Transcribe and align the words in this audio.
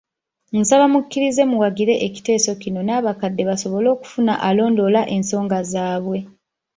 Nsaba 0.59 0.85
mukkirize 0.93 1.43
muwagire 1.51 1.93
ekiteeso 2.07 2.51
kino 2.61 2.79
n’abakadde 2.83 3.43
basobole 3.49 3.87
okufuna 3.95 4.33
alondoola 4.47 5.01
ensonga 5.15 5.57
zaabwe. 5.71 6.17